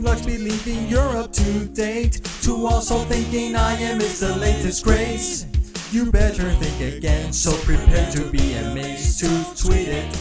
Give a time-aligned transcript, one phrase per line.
[0.00, 5.46] luck believing you're up to date, to also thinking I am is the latest craze.
[5.92, 10.16] You better think again, so prepare to be amazed to tweet it.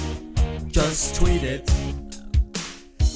[0.67, 1.71] Just tweet it.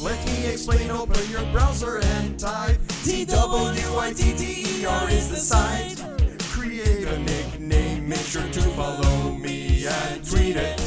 [0.01, 6.01] Let me explain, open your browser and type T-W-I-T-T-E-R is the site.
[6.51, 10.79] Create a nickname, make sure to follow me and tweet it.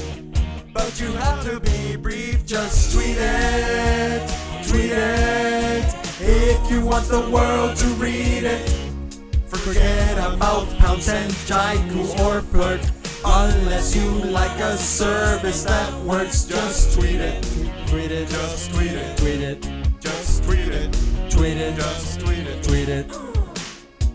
[0.73, 3.58] But you have to be brief, just tweet it,
[6.71, 8.69] you want the world to read it,
[9.47, 12.81] forget about Pownce and Jaiku or Plurk.
[13.25, 17.43] Unless you like a service that works, just tweet it.
[17.87, 18.29] Tweet it.
[18.29, 19.17] Just tweet it.
[19.17, 19.69] Tweet it.
[20.01, 20.93] Just tweet it.
[21.31, 21.75] Tweet it.
[21.77, 22.63] Just tweet it.
[22.63, 23.07] Tweet it.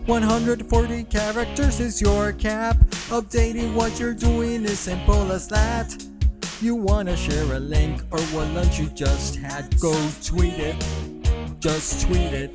[0.06, 2.76] 140 characters is your cap.
[3.08, 5.94] Updating what you're doing is simple as that.
[6.60, 9.78] You wanna share a link or what lunch you just had?
[9.80, 11.13] Go tweet it.
[11.64, 12.54] Just tweet it.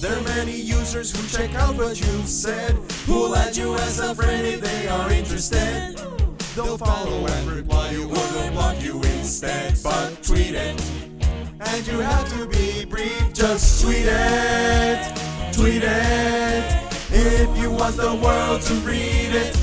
[0.00, 2.72] There are many users who check out what you've said,
[3.04, 5.94] who'll add you as a friend if they are interested.
[6.56, 10.82] They'll follow and reply you or they'll block you instead, but tweet it.
[11.60, 16.64] And you have to be brief, just tweet it, tweet it.
[17.10, 19.54] If you want the world to read it,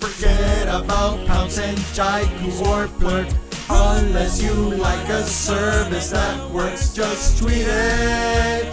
[0.00, 3.28] forget about Pownce and Jaiku or Plurk.
[3.72, 8.64] Unless you like a service that works, just tweet it,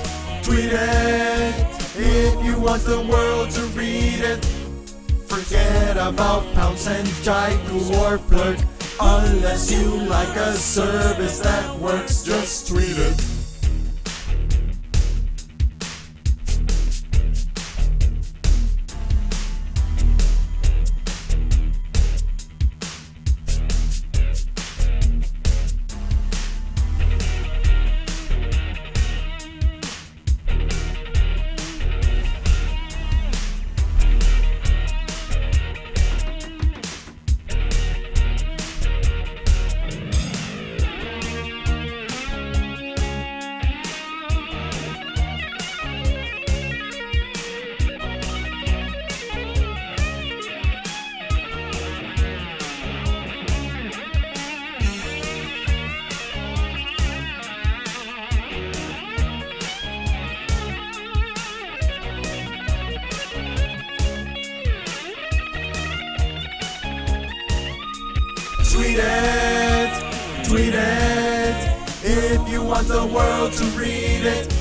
[0.43, 1.65] tweet it.
[1.95, 4.43] If you want the world to read it,
[5.27, 8.57] forget about Pownce and Jaiku or Plurk.
[8.99, 13.36] Unless you like a service that works, just tweet it.
[68.77, 71.57] Tweet it, tweet it.
[72.03, 74.53] If you want the world to read it,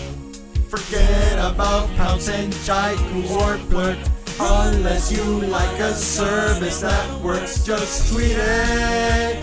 [0.70, 3.98] forget about Pownce and Jaiku or Plurk.
[4.40, 9.36] Unless you like a service that works, just tweet it,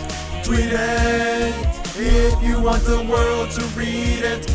[0.44, 1.53] tweet it.
[1.95, 4.50] If you want the world to read it,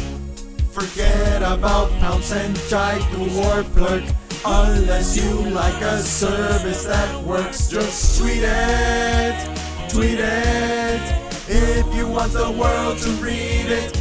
[0.72, 4.02] forget about Pownce and Jaiku or Plurk.
[4.44, 9.67] Unless you like a service that works, just tweet it.
[9.88, 11.00] Tweet it
[11.48, 13.96] if you want the world to read it.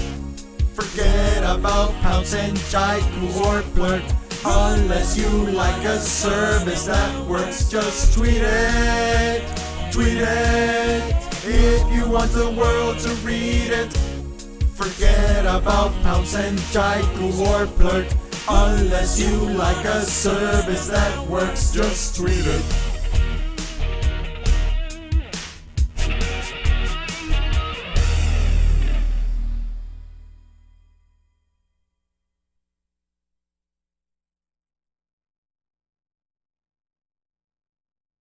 [0.74, 4.04] Forget about Pownce and Jaiku or Plurk.
[4.46, 9.44] Unless you like a service that works, just tweet it.
[9.92, 11.16] Tweet it
[11.46, 13.94] if you want the world to read it.
[14.76, 18.08] Forget about Pownce and Jaiku or Plurk.
[18.50, 22.97] Unless you like a service that works, just tweet it.